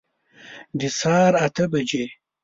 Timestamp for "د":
0.79-0.81